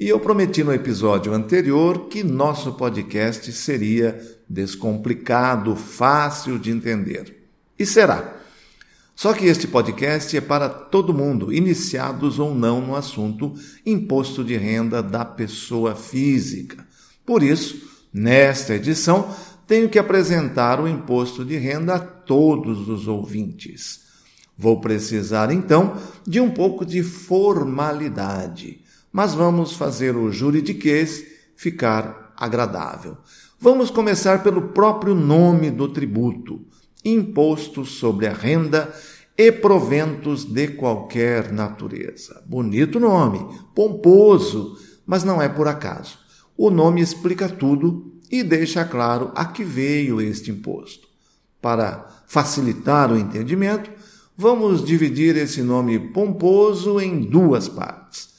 E 0.00 0.08
eu 0.08 0.18
prometi 0.18 0.64
no 0.64 0.72
episódio 0.72 1.34
anterior 1.34 2.08
que 2.08 2.24
nosso 2.24 2.72
podcast 2.72 3.52
seria 3.52 4.18
descomplicado, 4.48 5.76
fácil 5.76 6.58
de 6.58 6.70
entender. 6.70 7.36
E 7.78 7.84
será. 7.84 8.34
Só 9.14 9.34
que 9.34 9.44
este 9.44 9.66
podcast 9.66 10.34
é 10.34 10.40
para 10.40 10.70
todo 10.70 11.12
mundo, 11.12 11.52
iniciados 11.52 12.38
ou 12.38 12.54
não 12.54 12.80
no 12.80 12.96
assunto 12.96 13.52
imposto 13.84 14.42
de 14.42 14.56
renda 14.56 15.02
da 15.02 15.22
pessoa 15.22 15.94
física. 15.94 16.82
Por 17.26 17.42
isso, 17.42 18.06
nesta 18.10 18.76
edição, 18.76 19.28
tenho 19.66 19.90
que 19.90 19.98
apresentar 19.98 20.80
o 20.80 20.88
imposto 20.88 21.44
de 21.44 21.58
renda 21.58 21.96
a 21.96 22.00
todos 22.00 22.88
os 22.88 23.06
ouvintes. 23.06 24.00
Vou 24.56 24.80
precisar 24.80 25.52
então 25.52 25.94
de 26.26 26.40
um 26.40 26.50
pouco 26.50 26.86
de 26.86 27.02
formalidade, 27.02 28.80
mas 29.12 29.34
vamos 29.34 29.74
fazer 29.74 30.16
o 30.16 30.30
juridiquês 30.30 31.24
ficar 31.56 32.32
agradável. 32.36 33.16
Vamos 33.58 33.90
começar 33.90 34.42
pelo 34.42 34.68
próprio 34.68 35.14
nome 35.14 35.70
do 35.70 35.88
tributo: 35.88 36.60
Imposto 37.04 37.84
sobre 37.84 38.26
a 38.26 38.32
Renda 38.32 38.92
e 39.36 39.52
Proventos 39.52 40.44
de 40.44 40.68
Qualquer 40.68 41.52
Natureza. 41.52 42.42
Bonito 42.46 42.98
nome, 43.00 43.46
pomposo, 43.74 44.78
mas 45.06 45.24
não 45.24 45.40
é 45.40 45.48
por 45.48 45.68
acaso. 45.68 46.18
O 46.56 46.70
nome 46.70 47.00
explica 47.00 47.48
tudo 47.48 48.12
e 48.30 48.42
deixa 48.42 48.84
claro 48.84 49.32
a 49.34 49.46
que 49.46 49.64
veio 49.64 50.20
este 50.20 50.50
imposto. 50.50 51.08
Para 51.60 52.06
facilitar 52.26 53.12
o 53.12 53.18
entendimento, 53.18 53.90
vamos 54.36 54.84
dividir 54.84 55.36
esse 55.36 55.62
nome 55.62 55.98
pomposo 55.98 57.00
em 57.00 57.20
duas 57.20 57.68
partes. 57.68 58.29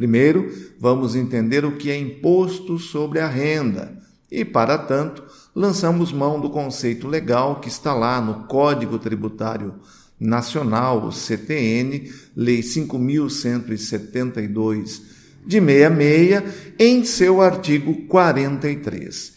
Primeiro, 0.00 0.50
vamos 0.78 1.14
entender 1.14 1.62
o 1.62 1.76
que 1.76 1.90
é 1.90 1.98
imposto 1.98 2.78
sobre 2.78 3.20
a 3.20 3.28
renda 3.28 4.00
e, 4.32 4.46
para 4.46 4.78
tanto, 4.78 5.22
lançamos 5.54 6.10
mão 6.10 6.40
do 6.40 6.48
conceito 6.48 7.06
legal 7.06 7.60
que 7.60 7.68
está 7.68 7.92
lá 7.92 8.18
no 8.18 8.46
Código 8.46 8.98
Tributário 8.98 9.74
Nacional, 10.18 11.06
o 11.06 11.12
CTN, 11.12 12.10
Lei 12.34 12.62
5172 12.62 15.02
de 15.44 15.60
66, 15.60 16.44
em 16.78 17.04
seu 17.04 17.42
artigo 17.42 18.06
43, 18.06 19.34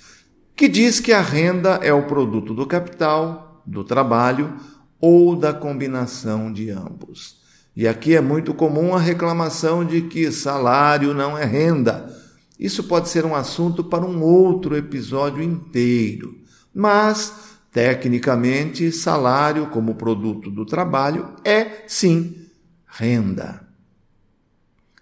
que 0.55 0.69
diz 0.69 1.01
que 1.01 1.11
a 1.11 1.21
renda 1.21 1.71
é 1.81 1.91
o 1.91 2.07
produto 2.07 2.53
do 2.53 2.65
capital, 2.65 3.61
do 3.67 3.83
trabalho 3.83 4.55
ou 4.97 5.35
da 5.35 5.53
combinação 5.53 6.53
de 6.53 6.69
ambos. 6.69 7.42
E 7.75 7.87
aqui 7.87 8.15
é 8.15 8.21
muito 8.21 8.53
comum 8.53 8.93
a 8.93 8.99
reclamação 8.99 9.83
de 9.83 10.03
que 10.03 10.31
salário 10.31 11.13
não 11.13 11.37
é 11.37 11.43
renda. 11.43 12.15
Isso 12.59 12.83
pode 12.83 13.09
ser 13.09 13.25
um 13.25 13.35
assunto 13.35 13.83
para 13.83 14.05
um 14.05 14.21
outro 14.21 14.77
episódio 14.77 15.41
inteiro. 15.41 16.35
Mas, 16.73 17.57
tecnicamente, 17.71 18.91
salário 18.91 19.67
como 19.67 19.95
produto 19.95 20.51
do 20.51 20.65
trabalho 20.65 21.33
é, 21.43 21.83
sim, 21.87 22.47
renda. 22.87 23.67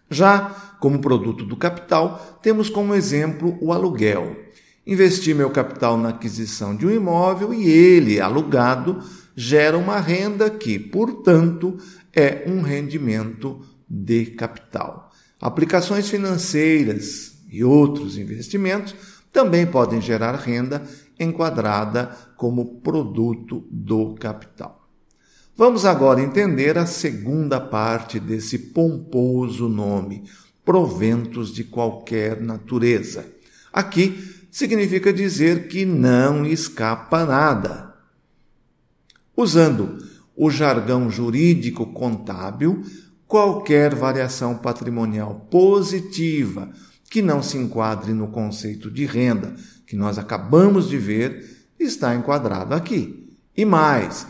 Já 0.10 0.76
como 0.80 1.00
produto 1.00 1.46
do 1.46 1.58
capital, 1.58 2.40
temos 2.42 2.70
como 2.70 2.96
exemplo 2.96 3.58
o 3.62 3.72
aluguel. 3.72 4.36
Investi 4.88 5.34
meu 5.34 5.50
capital 5.52 5.98
na 5.98 6.10
aquisição 6.10 6.76
de 6.76 6.88
um 6.88 6.92
imóvel 6.92 7.54
e 7.54 7.70
ele, 7.70 8.20
alugado, 8.20 9.00
gera 9.42 9.76
uma 9.76 10.00
renda 10.00 10.52
que, 10.52 10.78
portanto, 10.78 11.76
é 12.14 12.44
um 12.46 12.62
rendimento 12.62 13.60
de 13.90 14.28
capital. 14.28 15.12
Aplicações 15.42 16.08
financeiras 16.08 17.40
e 17.50 17.64
outros 17.64 18.20
investimentos 18.20 18.94
também 19.34 19.66
podem 19.66 20.00
gerar 20.00 20.36
renda 20.36 20.84
enquadrada 21.20 22.16
como 22.38 22.82
produto 22.82 23.66
do 23.72 24.14
capital. 24.14 24.88
Vamos 25.58 25.86
agora 25.86 26.22
entender 26.22 26.78
a 26.78 26.86
segunda 26.86 27.60
parte 27.60 28.20
desse 28.20 28.60
pomposo 28.60 29.68
nome, 29.68 30.24
proventos 30.64 31.52
de 31.52 31.64
qualquer 31.64 32.40
natureza. 32.40 33.26
Aqui 33.74 34.24
significa 34.52 35.12
dizer 35.12 35.68
que 35.68 35.84
não 35.84 36.46
escapa 36.46 37.26
nada 37.26 37.91
Usando 39.36 39.98
o 40.36 40.50
jargão 40.50 41.10
jurídico 41.10 41.86
contábil, 41.88 42.84
qualquer 43.28 43.96
variação 43.96 44.58
patrimonial 44.58 45.48
positiva 45.50 46.70
que 47.10 47.22
não 47.22 47.44
se 47.44 47.58
enquadre 47.58 48.14
no 48.14 48.28
conceito 48.28 48.90
de 48.90 49.06
renda 49.06 49.56
que 49.86 49.96
nós 49.96 50.18
acabamos 50.18 50.88
de 50.88 50.98
ver 50.98 51.68
está 51.78 52.16
enquadrado 52.16 52.74
aqui. 52.74 53.36
E 53.56 53.66
mais, 53.66 54.26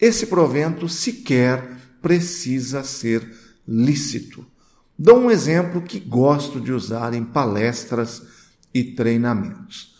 esse 0.00 0.26
provento 0.26 0.88
sequer 0.88 1.76
precisa 2.00 2.82
ser 2.82 3.30
lícito. 3.68 4.44
Dou 4.98 5.18
um 5.18 5.30
exemplo 5.30 5.82
que 5.82 6.00
gosto 6.00 6.60
de 6.60 6.72
usar 6.72 7.12
em 7.14 7.24
palestras 7.24 8.22
e 8.72 8.82
treinamentos. 8.82 9.91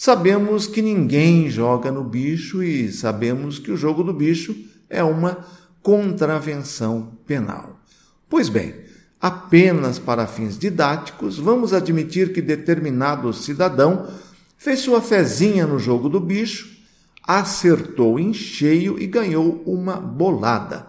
Sabemos 0.00 0.68
que 0.68 0.80
ninguém 0.80 1.50
joga 1.50 1.90
no 1.90 2.04
bicho 2.04 2.62
e 2.62 2.92
sabemos 2.92 3.58
que 3.58 3.72
o 3.72 3.76
jogo 3.76 4.04
do 4.04 4.12
bicho 4.12 4.54
é 4.88 5.02
uma 5.02 5.44
contravenção 5.82 7.18
penal. 7.26 7.80
Pois 8.28 8.48
bem, 8.48 8.76
apenas 9.20 9.98
para 9.98 10.28
fins 10.28 10.56
didáticos, 10.56 11.36
vamos 11.36 11.74
admitir 11.74 12.32
que 12.32 12.40
determinado 12.40 13.32
cidadão 13.32 14.08
fez 14.56 14.78
sua 14.78 15.02
fezinha 15.02 15.66
no 15.66 15.80
jogo 15.80 16.08
do 16.08 16.20
bicho, 16.20 16.78
acertou 17.20 18.20
em 18.20 18.32
cheio 18.32 19.02
e 19.02 19.06
ganhou 19.08 19.64
uma 19.66 19.96
bolada, 19.96 20.86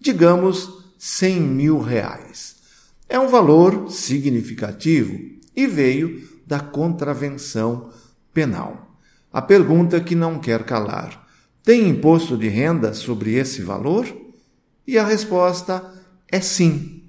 digamos 0.00 0.82
100 0.98 1.40
mil 1.42 1.78
reais. 1.78 2.56
É 3.06 3.18
um 3.18 3.28
valor 3.28 3.90
significativo 3.90 5.14
e 5.54 5.66
veio 5.66 6.26
da 6.46 6.58
contravenção 6.58 7.80
penal. 7.80 8.05
A 9.32 9.42
pergunta 9.42 10.00
que 10.00 10.14
não 10.14 10.38
quer 10.38 10.64
calar: 10.64 11.26
tem 11.62 11.88
imposto 11.88 12.36
de 12.36 12.48
renda 12.48 12.94
sobre 12.94 13.34
esse 13.34 13.62
valor? 13.62 14.06
E 14.86 14.98
a 14.98 15.04
resposta 15.04 15.84
é 16.28 16.40
sim. 16.40 17.02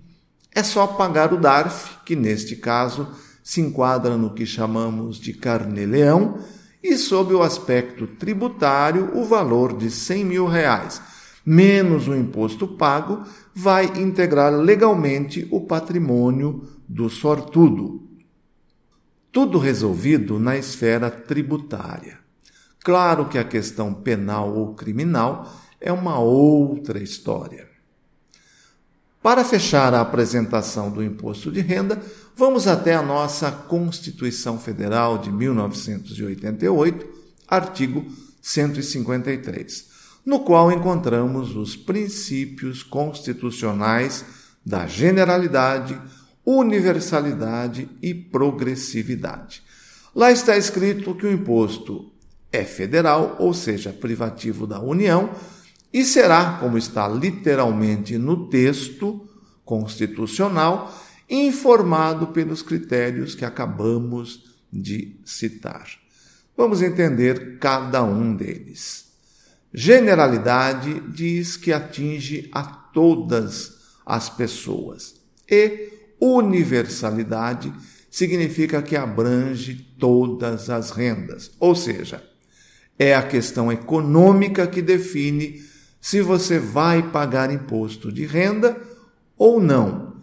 É 0.54 0.64
só 0.64 0.88
pagar 0.88 1.34
o 1.34 1.38
DARF, 1.38 1.98
que 2.06 2.16
neste 2.16 2.56
caso 2.56 3.08
se 3.44 3.62
enquadra 3.62 4.18
no 4.18 4.34
que 4.34 4.46
chamamos 4.46 5.20
de 5.20 5.34
carnê-leão, 5.34 6.40
e 6.84 6.98
sob 6.98 7.34
o 7.34 7.44
aspecto 7.44 8.08
tributário, 8.08 9.12
o 9.16 9.24
valor 9.24 9.78
de 9.78 9.92
100 9.92 10.26
mil 10.26 10.48
reais, 10.48 11.02
menos 11.46 12.08
o 12.08 12.16
imposto 12.16 12.68
pago, 12.68 13.24
vai 13.54 13.86
integrar 13.98 14.54
legalmente 14.54 15.48
o 15.52 15.62
patrimônio 15.62 16.68
do 16.88 17.10
sortudo. 17.10 18.08
Tudo 19.32 19.58
resolvido 19.58 20.40
na 20.40 20.58
esfera 20.58 21.10
tributária. 21.12 22.20
Claro 22.84 23.28
que 23.28 23.38
a 23.38 23.44
questão 23.44 23.94
penal 23.94 24.56
ou 24.56 24.74
criminal 24.74 25.54
é 25.80 25.92
uma 25.92 26.20
outra 26.20 27.02
história. 27.02 27.68
Para 29.22 29.44
fechar 29.44 29.94
a 29.94 30.02
apresentação 30.02 30.90
do 30.90 31.04
imposto 31.04 31.52
de 31.52 31.60
renda, 31.60 32.02
vamos 32.36 32.66
até 32.66 32.96
a 32.96 33.02
nossa 33.02 33.52
Constituição 33.52 34.58
Federal 34.58 35.18
de 35.18 35.30
1988, 35.32 37.06
artigo 37.48 38.06
153, 38.42 39.90
no 40.26 40.40
qual 40.40 40.72
encontramos 40.72 41.56
os 41.56 41.76
princípios 41.76 42.84
constitucionais 42.84 44.24
da 44.66 44.88
generalidade, 44.88 46.00
universalidade 46.48 47.90
e 48.02 48.14
progressividade. 48.14 49.62
Lá 50.16 50.32
está 50.32 50.56
escrito 50.56 51.14
que 51.14 51.26
o 51.26 51.32
imposto 51.32 52.10
é 52.50 52.64
federal, 52.64 53.36
ou 53.38 53.54
seja, 53.54 53.92
privativo 53.92 54.66
da 54.66 54.80
União, 54.80 55.30
e 55.92 56.06
será, 56.06 56.58
como 56.62 56.78
está 56.78 57.06
literalmente 57.06 58.18
no 58.18 58.48
texto 58.48 59.28
constitucional, 59.66 60.98
informado 61.30 62.28
pelos 62.28 62.62
critérios 62.62 63.36
que 63.36 63.44
acabamos 63.44 64.56
de 64.72 65.20
citar. 65.26 65.86
Vamos 66.56 66.82
entender 66.82 67.60
cada 67.60 68.02
um 68.04 68.34
deles. 68.34 69.08
Generalidade 69.74 71.02
diz 71.10 71.58
que 71.58 71.74
atinge 71.74 72.50
a 72.54 72.64
todas 72.64 73.98
as 74.06 74.30
pessoas. 74.30 75.16
E 75.50 75.97
universalidade 76.20 77.74
significa 78.10 78.82
que 78.82 78.96
abrange 78.96 79.76
todas 80.00 80.70
as 80.70 80.92
rendas. 80.92 81.52
Ou 81.60 81.76
seja, 81.76 82.24
é 82.98 83.16
a 83.16 83.22
questão 83.22 83.72
econômica 83.72 84.66
que 84.66 84.82
define 84.82 85.62
se 86.02 86.22
você 86.22 86.58
vai 86.58 87.12
pagar 87.12 87.52
imposto 87.52 88.12
de 88.12 88.26
renda 88.26 88.78
ou 89.38 89.62
não, 89.62 90.16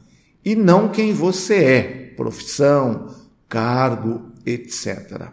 e 0.45 0.57
não 0.57 0.89
quem 0.89 1.13
você 1.13 1.55
é, 1.55 1.83
profissão, 2.17 3.15
cargo, 3.49 4.33
etc. 4.45 5.29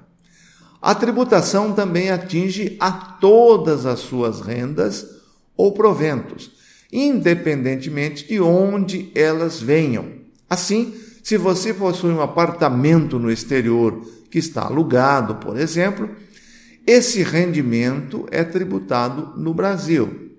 A 0.81 0.95
tributação 0.95 1.73
também 1.73 2.09
atinge 2.09 2.77
a 2.79 2.91
todas 2.91 3.85
as 3.85 3.99
suas 3.99 4.41
rendas 4.41 5.05
ou 5.55 5.73
proventos, 5.73 6.51
independentemente 6.91 8.27
de 8.27 8.39
onde 8.39 9.11
elas 9.15 9.59
venham. 9.61 10.20
Assim, 10.51 10.93
se 11.23 11.37
você 11.37 11.73
possui 11.73 12.11
um 12.11 12.19
apartamento 12.19 13.17
no 13.17 13.31
exterior 13.31 14.05
que 14.29 14.37
está 14.37 14.63
alugado, 14.63 15.35
por 15.35 15.57
exemplo, 15.57 16.09
esse 16.85 17.23
rendimento 17.23 18.27
é 18.29 18.43
tributado 18.43 19.31
no 19.39 19.53
Brasil. 19.53 20.33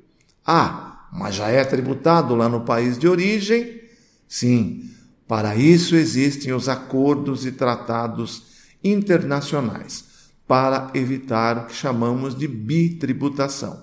Ah, 0.45 1.09
mas 1.11 1.37
já 1.37 1.49
é 1.49 1.65
tributado 1.65 2.35
lá 2.35 2.47
no 2.47 2.61
país 2.61 2.99
de 2.99 3.09
origem? 3.09 3.81
Sim, 4.29 4.91
para 5.27 5.57
isso 5.57 5.97
existem 5.97 6.53
os 6.53 6.69
acordos 6.69 7.47
e 7.47 7.53
tratados 7.53 8.43
internacionais 8.85 10.05
para 10.47 10.91
evitar 10.93 11.57
o 11.57 11.67
que 11.69 11.75
chamamos 11.75 12.37
de 12.37 12.47
bitributação, 12.47 13.83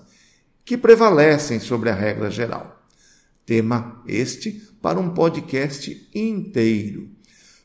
que 0.64 0.76
prevalecem 0.76 1.58
sobre 1.58 1.90
a 1.90 1.94
regra 1.94 2.30
geral. 2.30 2.80
Tema 3.44 4.00
este 4.06 4.69
para 4.80 4.98
um 4.98 5.10
podcast 5.10 6.08
inteiro. 6.14 7.08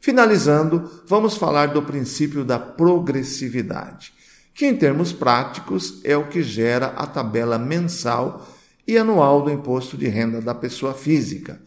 Finalizando, 0.01 0.89
vamos 1.07 1.35
falar 1.35 1.67
do 1.67 1.81
princípio 1.81 2.45
da 2.45 2.59
progressividade, 2.59 4.13
que 4.53 4.65
em 4.65 4.75
termos 4.75 5.11
práticos 5.11 5.99
é 6.03 6.15
o 6.15 6.27
que 6.27 6.43
gera 6.43 6.87
a 6.87 7.07
tabela 7.07 7.57
mensal 7.57 8.47
e 8.87 8.97
anual 8.97 9.41
do 9.41 9.51
imposto 9.51 9.97
de 9.97 10.07
renda 10.07 10.39
da 10.41 10.53
pessoa 10.53 10.93
física. 10.93 11.59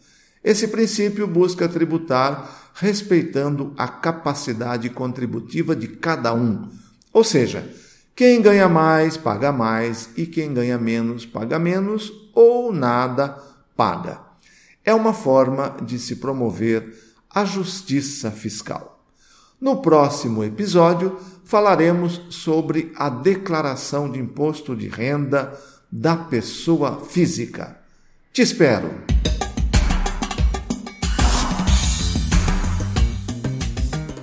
Esse 0.43 0.69
princípio 0.69 1.27
busca 1.27 1.67
tributar 1.67 2.71
respeitando 2.75 3.73
a 3.77 3.87
capacidade 3.89 4.89
contributiva 4.89 5.75
de 5.75 5.89
cada 5.89 6.33
um, 6.33 6.69
ou 7.11 7.25
seja, 7.25 7.69
quem 8.15 8.41
ganha 8.41 8.69
mais 8.69 9.17
paga 9.17 9.51
mais 9.51 10.09
e 10.15 10.25
quem 10.25 10.53
ganha 10.53 10.77
menos 10.77 11.25
paga 11.25 11.59
menos 11.59 12.11
ou 12.33 12.71
nada 12.71 13.37
paga. 13.75 14.28
É 14.89 14.93
uma 14.95 15.13
forma 15.13 15.77
de 15.85 15.99
se 15.99 16.15
promover 16.15 16.97
a 17.29 17.45
justiça 17.45 18.31
fiscal. 18.31 19.05
No 19.61 19.83
próximo 19.83 20.43
episódio, 20.43 21.15
falaremos 21.45 22.19
sobre 22.31 22.91
a 22.95 23.07
declaração 23.07 24.09
de 24.09 24.17
imposto 24.17 24.75
de 24.75 24.87
renda 24.87 25.53
da 25.91 26.17
pessoa 26.17 27.01
física. 27.07 27.77
Te 28.33 28.41
espero! 28.41 28.89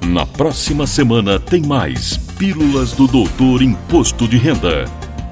Na 0.05 0.27
próxima 0.27 0.85
semana 0.85 1.39
tem 1.39 1.63
mais 1.63 2.17
Pílulas 2.17 2.91
do 2.91 3.07
Doutor 3.07 3.63
Imposto 3.63 4.27
de 4.27 4.37
Renda. 4.37 5.06